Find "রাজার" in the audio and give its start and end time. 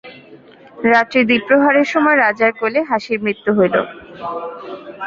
2.17-2.51